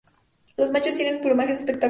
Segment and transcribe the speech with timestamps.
[0.57, 1.79] Los machos tienen plumajes espectaculares.